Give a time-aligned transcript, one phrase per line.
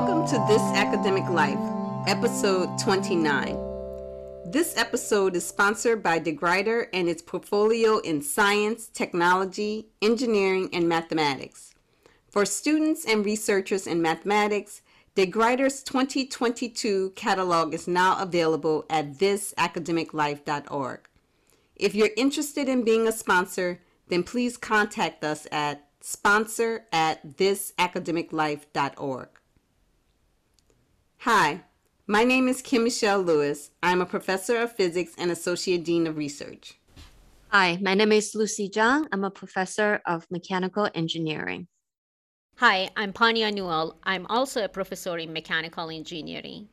[0.00, 1.58] Welcome to This Academic Life,
[2.06, 3.54] episode 29.
[4.46, 11.74] This episode is sponsored by DeGruyter and its portfolio in science, technology, engineering, and mathematics.
[12.30, 14.80] For students and researchers in mathematics,
[15.16, 21.08] DeGruyter's 2022 catalog is now available at thisacademiclife.org.
[21.76, 29.28] If you're interested in being a sponsor, then please contact us at sponsor at thisacademiclife.org.
[31.24, 31.60] Hi,
[32.06, 33.72] my name is Kim Michelle Lewis.
[33.82, 36.80] I'm a professor of physics and associate dean of research.
[37.48, 39.06] Hi, my name is Lucy Zhang.
[39.12, 41.68] I'm a professor of mechanical engineering.
[42.56, 43.98] Hi, I'm Pania Newell.
[44.02, 46.70] I'm also a professor in mechanical engineering.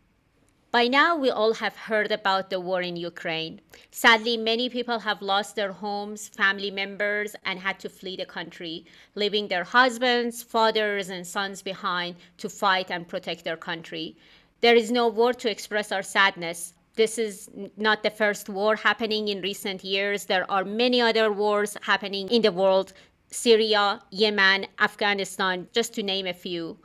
[0.70, 3.62] By now, we all have heard about the war in Ukraine.
[3.90, 8.86] Sadly, many people have lost their homes, family members, and had to flee the country,
[9.16, 14.18] leaving their husbands, fathers, and sons behind to fight and protect their country.
[14.60, 16.74] There is no word to express our sadness.
[16.96, 20.26] This is not the first war happening in recent years.
[20.26, 22.94] There are many other wars happening in the world
[23.30, 26.78] Syria, Yemen, Afghanistan, just to name a few.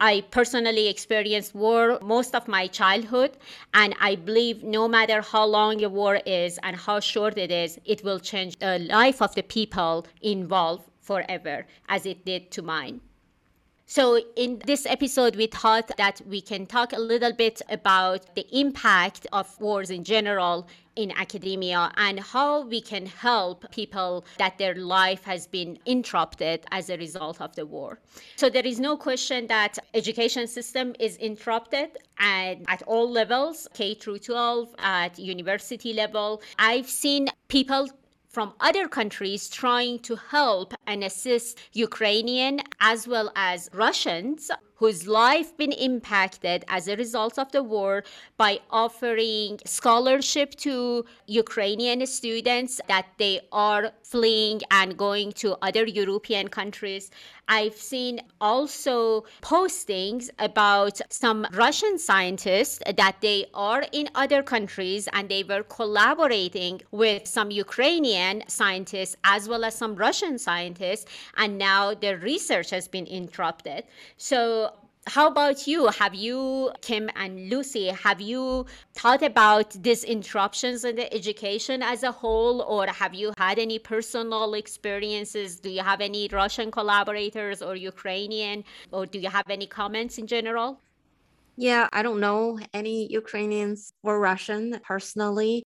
[0.00, 3.36] I personally experienced war most of my childhood,
[3.74, 7.78] and I believe no matter how long a war is and how short it is,
[7.84, 13.02] it will change the life of the people involved forever, as it did to mine.
[13.90, 18.46] So, in this episode, we thought that we can talk a little bit about the
[18.56, 24.76] impact of wars in general in academia and how we can help people that their
[24.76, 27.98] life has been interrupted as a result of the war.
[28.36, 33.94] So, there is no question that education system is interrupted and at all levels, K
[33.94, 36.42] through 12, at university level.
[36.60, 37.88] I've seen people
[38.30, 45.54] from other countries trying to help and assist Ukrainian as well as Russians whose life
[45.58, 48.02] been impacted as a result of the war
[48.38, 56.48] by offering scholarship to Ukrainian students that they are fleeing and going to other European
[56.48, 57.10] countries.
[57.50, 65.28] I've seen also postings about some Russian scientists that they are in other countries and
[65.28, 71.06] they were collaborating with some Ukrainian scientists as well as some Russian scientists,
[71.36, 73.82] and now their research has been interrupted.
[74.16, 74.72] So
[75.06, 75.86] how about you?
[75.86, 82.02] Have you, Kim and Lucy, have you thought about these interruptions in the education as
[82.02, 85.58] a whole, or have you had any personal experiences?
[85.58, 90.26] Do you have any Russian collaborators or Ukrainian, or do you have any comments in
[90.26, 90.80] general?
[91.56, 95.62] Yeah, I don't know any Ukrainians or Russian personally.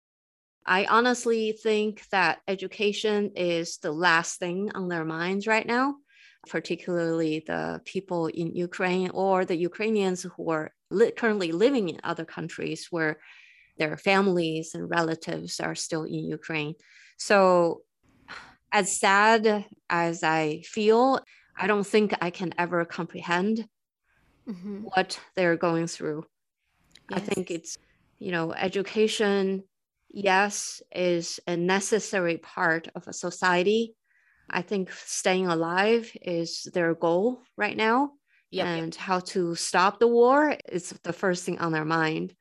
[0.66, 5.96] I honestly think that education is the last thing on their minds right now
[6.48, 12.24] particularly the people in Ukraine or the Ukrainians who are li- currently living in other
[12.24, 13.18] countries where
[13.78, 16.74] their families and relatives are still in Ukraine.
[17.16, 17.82] So,
[18.72, 21.20] as sad as I feel,
[21.56, 23.66] I don't think I can ever comprehend
[24.48, 24.80] mm-hmm.
[24.82, 26.24] what they're going through.
[27.10, 27.20] Yes.
[27.20, 27.78] I think it's,
[28.18, 29.64] you know, education,
[30.10, 33.94] yes, is a necessary part of a society
[34.50, 38.12] I think staying alive is their goal right now.
[38.50, 39.00] Yep, and yep.
[39.00, 42.34] how to stop the war is the first thing on their mind.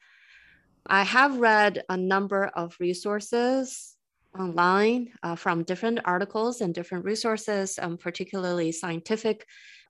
[0.85, 3.97] I have read a number of resources
[4.37, 9.45] online uh, from different articles and different resources, um, particularly scientific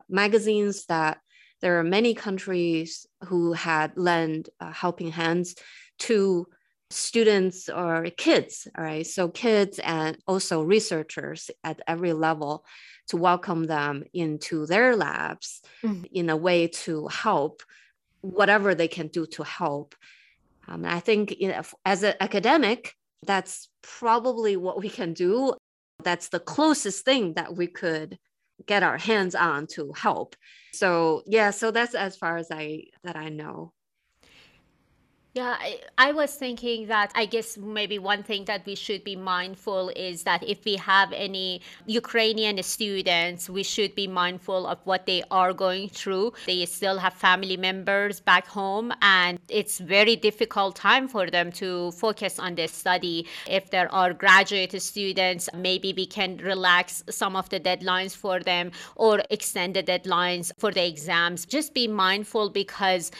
[0.09, 1.19] magazines, that
[1.61, 5.55] there are many countries who had lent uh, helping hands
[5.99, 6.47] to
[6.89, 9.05] students or kids, all right?
[9.05, 12.65] So kids and also researchers at every level
[13.09, 16.03] to welcome them into their labs mm-hmm.
[16.11, 17.63] in a way to help
[18.21, 19.95] whatever they can do to help.
[20.67, 22.93] Um, I think you know, as an academic,
[23.25, 25.53] that's probably what we can do.
[26.03, 28.17] That's the closest thing that we could
[28.65, 30.35] get our hands on to help.
[30.73, 33.73] So yeah, so that's as far as I that I know.
[35.37, 39.15] Yeah, I, I, was thinking that I guess maybe one thing that we should be
[39.15, 45.05] mindful is that if we have any Ukrainian students, we should be mindful of what
[45.05, 46.33] they are going through.
[46.47, 51.91] They still have family members back home, and it's very difficult time for them to
[51.91, 53.27] focus on their study.
[53.47, 58.71] If there are graduate students, maybe we can relax some of the deadlines for them
[58.95, 61.45] or extend the deadlines for the exams.
[61.45, 63.11] Just be mindful because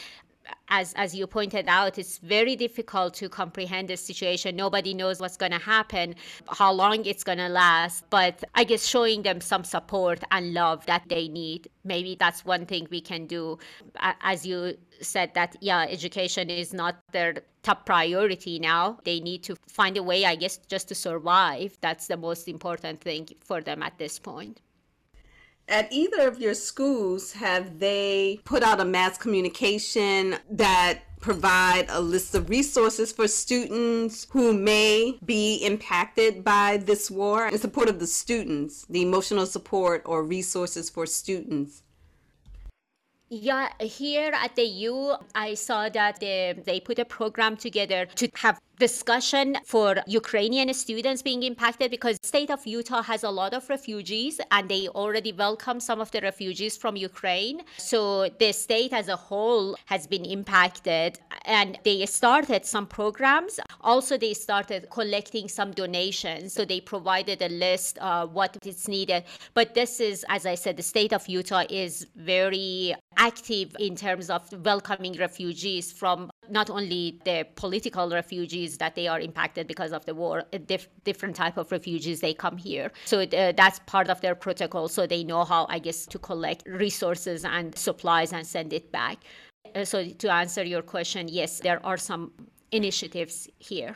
[0.69, 4.55] as as you pointed out, it's very difficult to comprehend the situation.
[4.55, 6.15] Nobody knows what's going to happen,
[6.49, 8.03] how long it's going to last.
[8.09, 12.65] But I guess showing them some support and love that they need, maybe that's one
[12.65, 13.59] thing we can do.
[13.99, 18.99] As you said, that yeah, education is not their top priority now.
[19.03, 21.77] They need to find a way, I guess, just to survive.
[21.81, 24.61] That's the most important thing for them at this point.
[25.69, 31.99] At either of your schools, have they put out a mass communication that provide a
[31.99, 37.99] list of resources for students who may be impacted by this war in support of
[37.99, 41.83] the students, the emotional support or resources for students?
[43.29, 48.29] Yeah, here at the U, I saw that they, they put a program together to
[48.35, 53.67] have discussion for Ukrainian students being impacted because state of Utah has a lot of
[53.69, 57.61] refugees and they already welcome some of the refugees from Ukraine.
[57.77, 63.59] So the state as a whole has been impacted and they started some programs.
[63.81, 66.53] Also, they started collecting some donations.
[66.53, 69.23] So they provided a list of what is needed.
[69.53, 74.29] But this is, as I said, the state of Utah is very active in terms
[74.29, 80.05] of welcoming refugees from not only the political refugees that they are impacted because of
[80.05, 82.91] the war, dif- different type of refugees they come here.
[83.05, 84.87] So uh, that's part of their protocol.
[84.87, 89.17] So they know how, I guess, to collect resources and supplies and send it back.
[89.75, 92.31] Uh, so to answer your question, yes, there are some
[92.71, 93.95] initiatives here.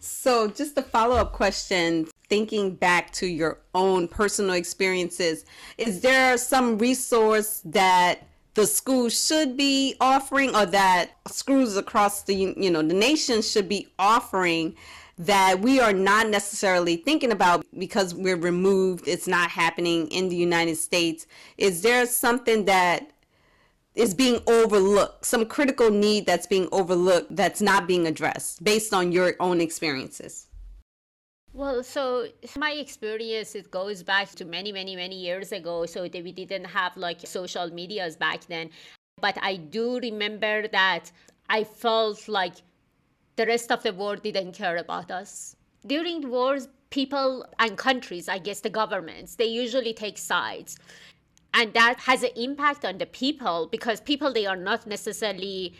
[0.00, 5.44] So just a follow up question thinking back to your own personal experiences,
[5.76, 8.27] is there some resource that
[8.58, 13.68] the school should be offering or that schools across the you know the nation should
[13.68, 14.74] be offering
[15.16, 20.34] that we are not necessarily thinking about because we're removed it's not happening in the
[20.34, 21.24] United States.
[21.56, 23.12] Is there something that
[23.94, 29.12] is being overlooked some critical need that's being overlooked that's not being addressed based on
[29.12, 30.47] your own experiences
[31.52, 35.86] well, so my experience it goes back to many, many, many years ago.
[35.86, 38.70] So we didn't have like social medias back then,
[39.20, 41.10] but I do remember that
[41.48, 42.54] I felt like
[43.36, 45.56] the rest of the world didn't care about us
[45.86, 46.68] during wars.
[46.90, 50.78] People and countries, I guess the governments, they usually take sides,
[51.52, 55.74] and that has an impact on the people because people they are not necessarily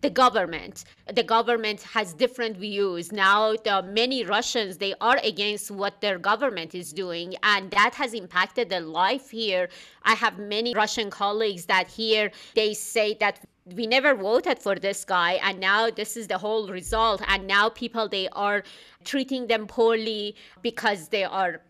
[0.00, 0.84] the government.
[1.12, 3.10] The government has different views.
[3.10, 8.14] Now the many russians they are against what their government is doing and that has
[8.14, 9.68] impacted their life here.
[10.04, 13.40] I have many russian colleagues that here they say that
[13.74, 17.68] we never voted for this guy and now this is the whole result and now
[17.68, 18.62] people they are
[19.04, 21.60] treating them poorly because they are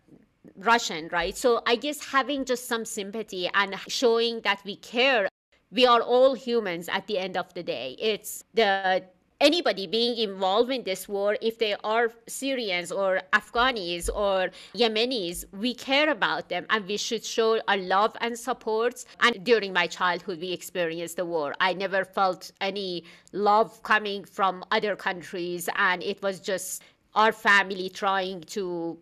[0.55, 1.37] Russian, right?
[1.37, 5.29] So I guess having just some sympathy and showing that we care
[5.71, 7.95] we are all humans at the end of the day.
[7.99, 9.03] It's the
[9.39, 15.73] anybody being involved in this war, if they are Syrians or Afghanis or Yemenis, we
[15.73, 19.05] care about them and we should show our love and support.
[19.21, 21.55] And during my childhood, we experienced the war.
[21.59, 26.83] I never felt any love coming from other countries, and it was just
[27.15, 28.97] our family trying to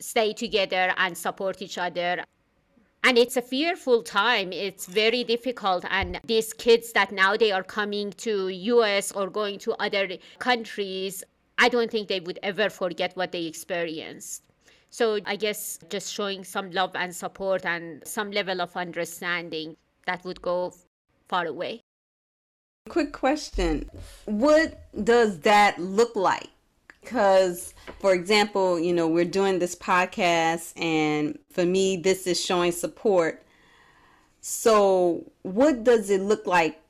[0.00, 2.24] stay together and support each other
[3.04, 4.50] and it's a fearful time.
[4.50, 5.84] It's very difficult.
[5.90, 10.08] And these kids that now they are coming to us or going to other
[10.38, 11.22] countries
[11.56, 14.42] i don't think they would ever forget what they experienced.
[14.90, 20.24] So i guess just showing some love and support and some level of understanding that
[20.24, 20.74] would go
[21.28, 21.82] far away.
[22.88, 23.88] Quick question.
[24.24, 26.53] What does that look like
[27.04, 32.72] because for example you know we're doing this podcast and for me this is showing
[32.72, 33.42] support.
[34.40, 36.80] So what does it look like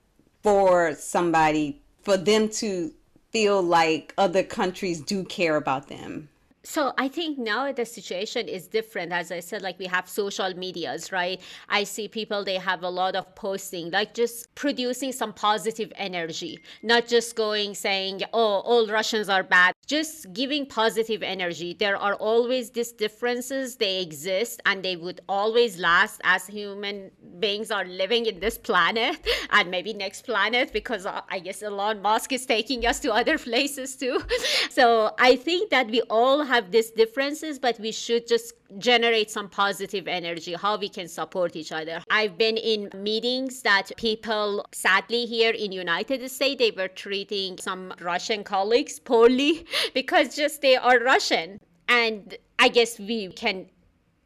[0.42, 2.92] for somebody for them to
[3.30, 6.28] feel like other countries do care about them?
[6.66, 9.12] So i think now the situation is different.
[9.12, 11.38] As i said like we have social medias right?
[11.68, 16.58] I see people they have a lot of posting like just producing some positive energy
[16.82, 21.74] not just going saying oh all russians are bad just giving positive energy.
[21.74, 23.76] There are always these differences.
[23.76, 29.16] They exist and they would always last as human beings are living in this planet
[29.50, 33.36] and maybe next planet because uh, i guess elon musk is taking us to other
[33.48, 34.20] places too.
[34.70, 39.30] So i think that we all have have these differences, but we should just generate
[39.30, 42.02] some positive energy, how we can support each other.
[42.10, 47.92] I've been in meetings that people, sadly here in United States, they were treating some
[48.00, 51.60] Russian colleagues poorly because just they are Russian.
[51.88, 53.66] And I guess we can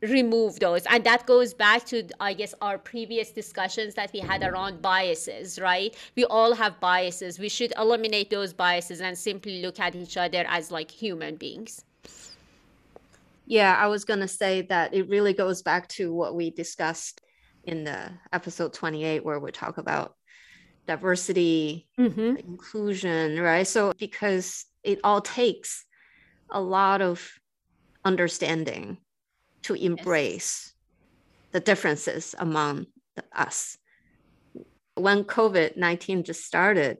[0.03, 0.83] remove those.
[0.87, 5.59] And that goes back to i guess our previous discussions that we had around biases
[5.59, 5.95] right?
[6.17, 7.39] We all have biases.
[7.39, 11.85] We should eliminate those biases and simply look at each other as like human beings.
[13.47, 17.23] Yeah i was going to say that it really goes back to what we discussed
[17.65, 20.15] in the episode 28 where we talk about
[20.87, 22.37] diversity mm-hmm.
[22.37, 23.67] inclusion right?
[23.67, 25.85] So because it all takes
[26.51, 27.31] a lot of
[28.07, 28.97] understanding
[29.63, 31.53] to embrace yes.
[31.53, 33.77] the differences among the, us.
[34.95, 36.99] When COVID 19 just started,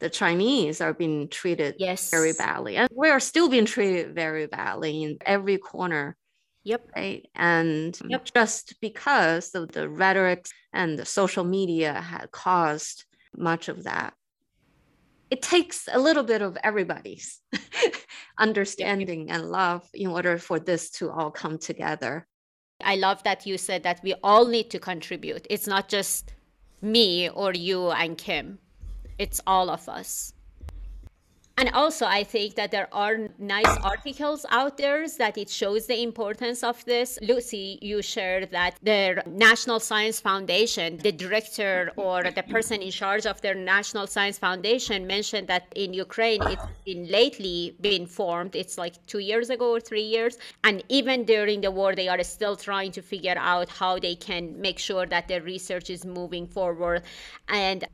[0.00, 2.10] the Chinese are being treated yes.
[2.10, 2.76] very badly.
[2.76, 6.16] And we are still being treated very badly in every corner.
[6.64, 6.90] Yep.
[6.96, 7.26] Right.
[7.36, 8.26] And yep.
[8.34, 13.04] just because of the rhetoric and the social media had caused
[13.36, 14.14] much of that.
[15.30, 17.40] It takes a little bit of everybody's
[18.38, 22.26] understanding and love in order for this to all come together.
[22.82, 25.46] I love that you said that we all need to contribute.
[25.50, 26.34] It's not just
[26.80, 28.58] me or you and Kim,
[29.18, 30.32] it's all of us.
[31.58, 36.00] And also, I think that there are nice articles out there that it shows the
[36.04, 37.18] importance of this.
[37.20, 43.26] Lucy, you shared that the National Science Foundation, the director or the person in charge
[43.26, 48.54] of their National Science Foundation mentioned that in Ukraine it's been lately been formed.
[48.54, 50.38] It's like two years ago or three years.
[50.62, 54.60] And even during the war, they are still trying to figure out how they can
[54.60, 57.02] make sure that their research is moving forward.
[57.48, 57.84] And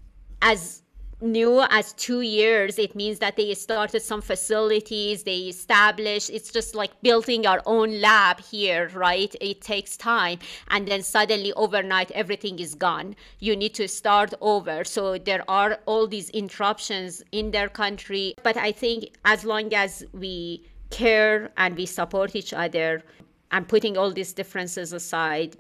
[0.43, 0.84] as
[1.21, 6.75] new as two years it means that they started some facilities they established it's just
[6.75, 9.35] like building our own lab here right?
[9.41, 10.39] It takes time.
[10.69, 13.17] And then suddenly overnight everything is gone.
[13.39, 14.85] You need to start over.
[14.85, 18.35] So there are all these interruptions in their country.
[18.43, 23.03] But i think as long as we care and we support each other
[23.51, 25.57] and putting all these differences aside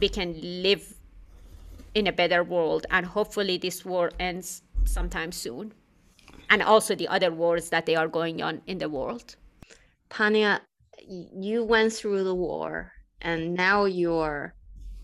[0.00, 0.30] we can
[0.62, 0.94] live
[1.94, 2.86] in a better world.
[2.90, 5.72] And hopefully this war ends sometime soon.
[6.50, 9.36] And also the other wars that they are going on in the world.
[10.10, 10.60] Pania,
[11.08, 14.54] you went through the war and now you're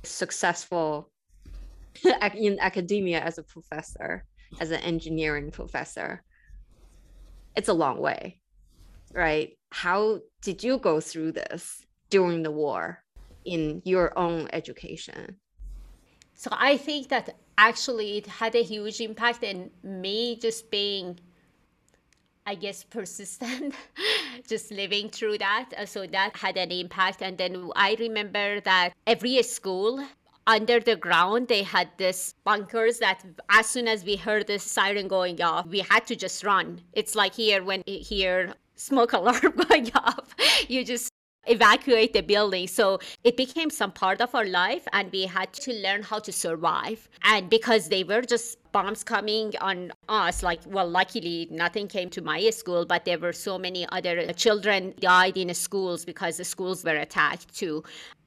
[0.03, 1.11] successful
[2.35, 4.25] in academia as a professor,
[4.61, 6.23] as an engineering professor.
[7.57, 8.41] It's a long way,
[9.13, 9.57] right?
[9.71, 13.03] How did you go through this during the war
[13.45, 15.37] in your own education?
[16.41, 21.21] So I think that actually it had a huge impact and me just being
[22.47, 23.75] I guess persistent,
[24.49, 25.69] just living through that.
[25.77, 27.21] Uh, so that had an impact.
[27.21, 30.03] And then I remember that every school
[30.47, 35.07] under the ground they had this bunkers that as soon as we heard the siren
[35.07, 39.91] going off we had to just run it's like here when hear smoke alarm going
[39.95, 40.35] off
[40.67, 41.10] you just
[41.47, 42.67] evacuate the building.
[42.67, 46.33] So it became some part of our life, and we had to learn how to
[46.33, 47.09] survive.
[47.25, 52.23] And because they were just bombs coming on us, like, well, luckily nothing came to
[52.23, 56.85] my school, but there were so many other children died in schools because the schools
[56.85, 57.83] were attacked too.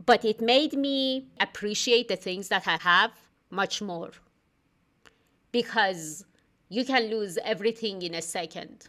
[0.05, 3.11] But it made me appreciate the things that I have
[3.49, 4.11] much more
[5.51, 6.25] because
[6.69, 8.87] you can lose everything in a second.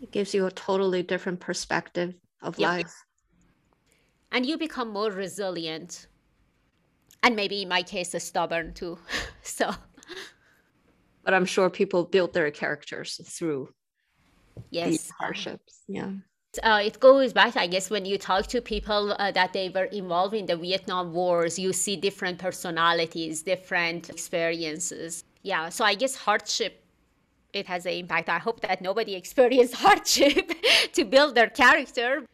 [0.00, 2.68] It gives you a totally different perspective of yep.
[2.68, 2.94] life
[4.32, 6.06] and you become more resilient
[7.22, 8.98] and maybe in my case a stubborn too
[9.42, 9.70] so
[11.24, 13.68] but i'm sure people build their characters through
[14.70, 16.12] yes these hardships yeah
[16.62, 19.84] uh, it goes back, I guess, when you talk to people uh, that they were
[19.84, 25.24] involved in the Vietnam Wars, you see different personalities, different experiences.
[25.42, 26.82] Yeah, so I guess hardship
[27.52, 28.28] it has an impact.
[28.28, 30.52] I hope that nobody experienced hardship
[30.92, 32.24] to build their character.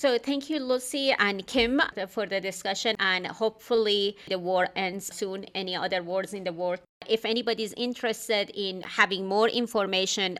[0.00, 1.78] So thank you, Lucy and Kim,
[2.08, 5.44] for the discussion, and hopefully the war ends soon.
[5.54, 6.80] Any other wars in the world?
[7.06, 10.38] If anybody is interested in having more information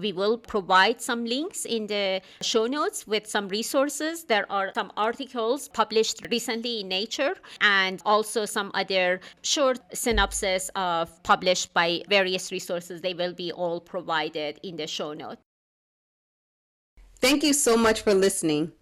[0.00, 4.24] we will provide some links in the show notes with some resources.
[4.24, 11.22] There are some articles published recently in Nature and also some other short synopsis of
[11.22, 13.02] published by various resources.
[13.02, 15.42] They will be all provided in the show notes.
[17.20, 18.72] Thank you so much for listening.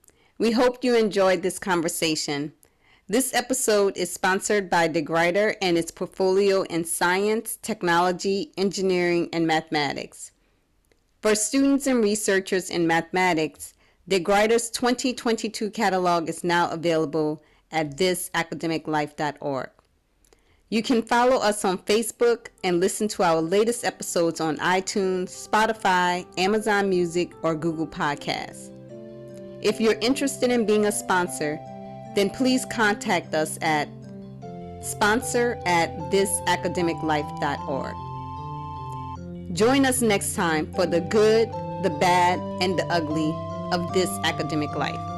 [0.41, 2.55] We hope you enjoyed this conversation.
[3.07, 10.33] This episode is sponsored by DeGruyter and its portfolio in science, technology, engineering, and mathematics.
[11.21, 13.75] For students and researchers in mathematics,
[14.09, 19.71] DeGruyter's 2022 catalog is now available at thisacademiclife.org.
[20.71, 26.25] You can follow us on Facebook and listen to our latest episodes on iTunes, Spotify,
[26.39, 28.80] Amazon Music, or Google Podcasts.
[29.63, 31.59] If you're interested in being a sponsor,
[32.15, 33.89] then please contact us at
[34.83, 37.95] sponsor at thisacademiclife.org.
[39.55, 41.53] Join us next time for the good,
[41.83, 43.35] the bad, and the ugly
[43.73, 45.10] of this academic life.